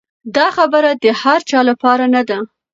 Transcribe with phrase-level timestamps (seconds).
[0.35, 2.37] دا خبره د هر چا لپاره نه ده.